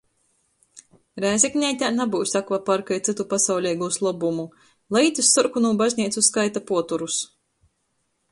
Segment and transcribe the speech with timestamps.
[1.23, 4.45] Rēzekneitē nabyus akvaparka i cytu pasauleigūs lobumu.
[4.97, 7.19] Lai īt iz Sorkonū bazneicu skaita puoterus!